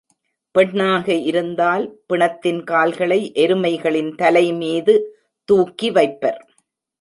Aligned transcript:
பெண்ணாக 0.55 1.13
இருந்தால், 1.13 1.85
பிணத்தின் 2.09 2.63
கால்களை 2.63 3.31
எருமைகளின் 3.35 4.11
தலைமீது 4.15 4.95
தூக்கி 5.49 5.91
வைப்பர். 5.91 6.41